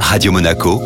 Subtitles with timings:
[0.00, 0.80] Radio Monaco,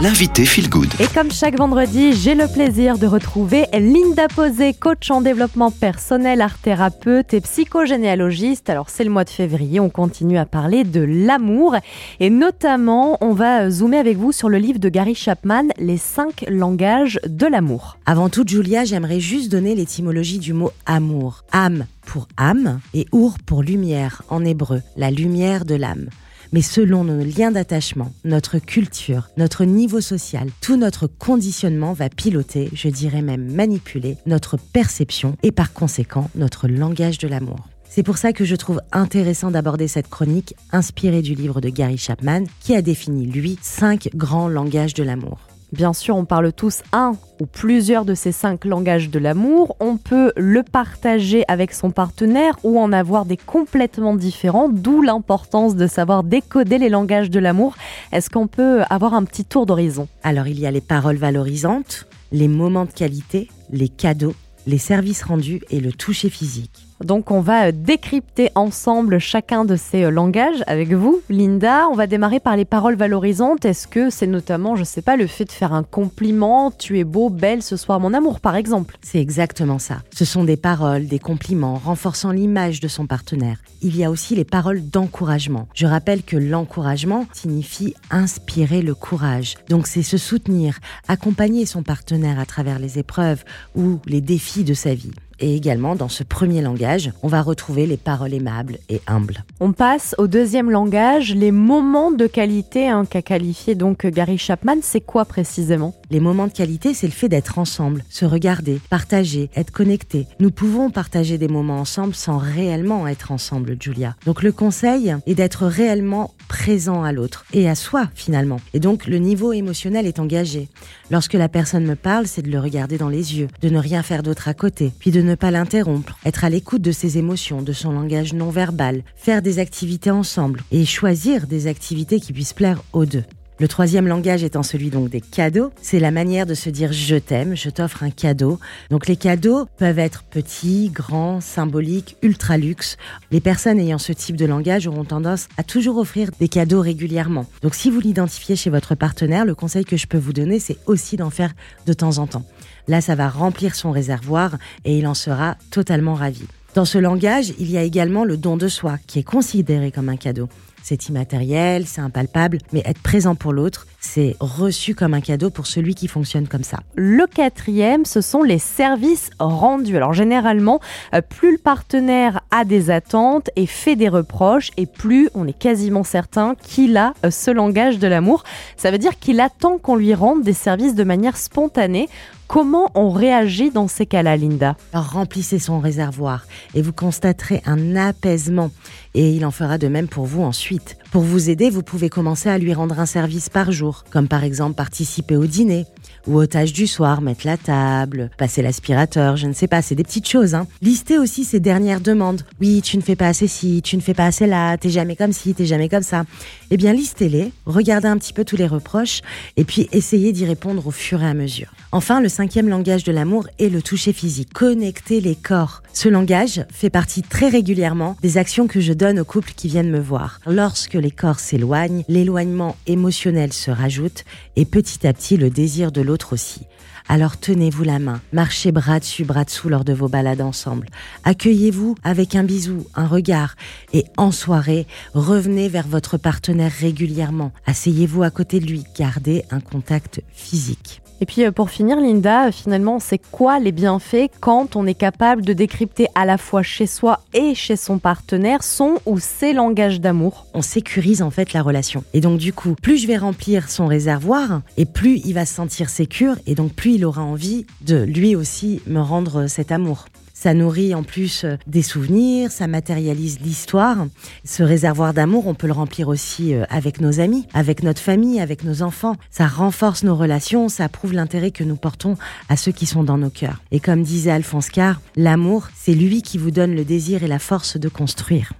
[0.00, 0.88] l'invité Feel Good.
[1.00, 6.42] Et comme chaque vendredi, j'ai le plaisir de retrouver Linda Posé, coach en développement personnel,
[6.42, 8.70] art thérapeute et psychogénéalogiste.
[8.70, 11.76] Alors c'est le mois de février, on continue à parler de l'amour
[12.20, 16.44] et notamment on va zoomer avec vous sur le livre de Gary Chapman, Les cinq
[16.48, 17.98] langages de l'amour.
[18.06, 21.42] Avant tout, Julia, j'aimerais juste donner l'étymologie du mot amour.
[21.52, 26.10] Âme pour âme et our pour lumière en hébreu, la lumière de l'âme
[26.52, 32.70] mais selon nos liens d'attachement, notre culture, notre niveau social, tout notre conditionnement va piloter,
[32.72, 37.68] je dirais même manipuler, notre perception et par conséquent notre langage de l'amour.
[37.88, 41.96] C'est pour ça que je trouve intéressant d'aborder cette chronique inspirée du livre de Gary
[41.96, 45.45] Chapman qui a défini, lui, cinq grands langages de l'amour.
[45.76, 49.76] Bien sûr, on parle tous un ou plusieurs de ces cinq langages de l'amour.
[49.78, 55.76] On peut le partager avec son partenaire ou en avoir des complètement différents, d'où l'importance
[55.76, 57.74] de savoir décoder les langages de l'amour.
[58.10, 60.08] Est-ce qu'on peut avoir un petit tour d'horizon?
[60.22, 64.34] Alors, il y a les paroles valorisantes, les moments de qualité, les cadeaux,
[64.66, 66.86] les services rendus et le toucher physique.
[67.04, 71.88] Donc on va euh, décrypter ensemble chacun de ces euh, langages avec vous, Linda.
[71.90, 73.64] On va démarrer par les paroles valorisantes.
[73.64, 77.04] Est-ce que c'est notamment, je sais pas, le fait de faire un compliment, tu es
[77.04, 78.96] beau, belle ce soir mon amour par exemple?
[79.02, 79.98] C'est exactement ça.
[80.14, 83.58] Ce sont des paroles, des compliments renforçant l'image de son partenaire.
[83.82, 85.68] Il y a aussi les paroles d'encouragement.
[85.74, 89.56] Je rappelle que l'encouragement signifie inspirer le courage.
[89.68, 94.74] Donc c'est se soutenir, accompagner son partenaire à travers les épreuves ou les défis de
[94.74, 95.12] sa vie.
[95.38, 99.44] Et également, dans ce premier langage, on va retrouver les paroles aimables et humbles.
[99.60, 104.76] On passe au deuxième langage, les moments de qualité hein, qu'a qualifié donc Gary Chapman.
[104.82, 105.94] C'est quoi précisément?
[106.10, 110.26] Les moments de qualité, c'est le fait d'être ensemble, se regarder, partager, être connecté.
[110.40, 114.16] Nous pouvons partager des moments ensemble sans réellement être ensemble, Julia.
[114.24, 118.60] Donc le conseil est d'être réellement présent à l'autre et à soi finalement.
[118.72, 120.68] Et donc le niveau émotionnel est engagé.
[121.10, 124.02] Lorsque la personne me parle, c'est de le regarder dans les yeux, de ne rien
[124.02, 127.60] faire d'autre à côté, puis de ne pas l'interrompre, être à l'écoute de ses émotions,
[127.60, 132.54] de son langage non verbal, faire des activités ensemble et choisir des activités qui puissent
[132.54, 133.24] plaire aux deux.
[133.58, 137.16] Le troisième langage étant celui donc des cadeaux, c'est la manière de se dire je
[137.16, 138.60] t'aime, je t'offre un cadeau.
[138.90, 142.98] Donc les cadeaux peuvent être petits, grands, symboliques, ultra luxe.
[143.30, 147.46] Les personnes ayant ce type de langage auront tendance à toujours offrir des cadeaux régulièrement.
[147.62, 150.76] Donc si vous l'identifiez chez votre partenaire, le conseil que je peux vous donner, c'est
[150.84, 151.54] aussi d'en faire
[151.86, 152.44] de temps en temps.
[152.88, 156.44] Là, ça va remplir son réservoir et il en sera totalement ravi.
[156.74, 160.10] Dans ce langage, il y a également le don de soi, qui est considéré comme
[160.10, 160.50] un cadeau.
[160.88, 165.66] C'est immatériel, c'est impalpable, mais être présent pour l'autre, c'est reçu comme un cadeau pour
[165.66, 166.78] celui qui fonctionne comme ça.
[166.94, 169.96] Le quatrième, ce sont les services rendus.
[169.96, 170.78] Alors généralement,
[171.12, 175.58] euh, plus le partenaire a des attentes et fait des reproches, et plus on est
[175.58, 178.44] quasiment certain qu'il a euh, ce langage de l'amour.
[178.76, 182.08] Ça veut dire qu'il attend qu'on lui rende des services de manière spontanée
[182.48, 188.70] Comment on réagit dans ces cas-là, Linda remplissez son réservoir et vous constaterez un apaisement.
[189.14, 190.96] Et il en fera de même pour vous ensuite.
[191.10, 194.44] Pour vous aider, vous pouvez commencer à lui rendre un service par jour, comme par
[194.44, 195.86] exemple participer au dîner,
[196.26, 199.94] ou au tâche du soir, mettre la table, passer l'aspirateur, je ne sais pas, c'est
[199.94, 200.54] des petites choses.
[200.54, 200.66] Hein.
[200.82, 202.42] Listez aussi ses dernières demandes.
[202.60, 205.16] Oui, tu ne fais pas assez ci, tu ne fais pas assez là, t'es jamais
[205.16, 206.24] comme ci, t'es jamais comme ça.
[206.70, 209.22] Eh bien, listez-les, regardez un petit peu tous les reproches,
[209.56, 211.72] et puis essayez d'y répondre au fur et à mesure.
[211.92, 214.52] Enfin, le cinquième langage de l'amour est le toucher physique.
[214.52, 215.82] Connecter les corps.
[215.92, 219.90] Ce langage fait partie très régulièrement des actions que je donne aux couples qui viennent
[219.90, 220.40] me voir.
[220.46, 224.24] Lorsque les corps s'éloignent, l'éloignement émotionnel se rajoute
[224.56, 226.66] et petit à petit le désir de l'autre aussi.
[227.08, 230.88] Alors tenez-vous la main, marchez bras dessus, bras dessous lors de vos balades ensemble.
[231.24, 233.54] Accueillez-vous avec un bisou, un regard.
[233.92, 237.52] Et en soirée, revenez vers votre partenaire régulièrement.
[237.66, 241.00] Asseyez-vous à côté de lui, gardez un contact physique.
[241.20, 245.42] Et puis euh, pour finir, Linda, finalement, c'est quoi les bienfaits quand on est capable
[245.42, 250.00] de décrypter à la fois chez soi et chez son partenaire son ou ses langages
[250.00, 250.46] d'amour?
[250.54, 252.04] On sécurise en fait la relation.
[252.12, 255.54] Et donc du coup, plus je vais remplir son réservoir, et plus il va se
[255.54, 260.06] sentir sécure, et donc plus il aura envie de lui aussi me rendre cet amour.
[260.38, 264.06] Ça nourrit en plus euh, des souvenirs, ça matérialise l'histoire.
[264.44, 268.38] Ce réservoir d'amour, on peut le remplir aussi euh, avec nos amis, avec notre famille,
[268.38, 269.16] avec nos enfants.
[269.30, 272.18] Ça renforce nos relations, ça prouve l'intérêt que nous portons
[272.50, 273.62] à ceux qui sont dans nos cœurs.
[273.70, 277.38] Et comme disait Alphonse Carr, l'amour, c'est lui qui vous donne le désir et la
[277.38, 278.52] force de construire.